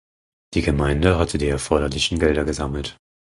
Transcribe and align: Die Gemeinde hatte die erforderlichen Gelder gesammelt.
Die 0.55 0.63
Gemeinde 0.63 1.19
hatte 1.19 1.37
die 1.37 1.45
erforderlichen 1.45 2.17
Gelder 2.17 2.43
gesammelt. 2.43 2.97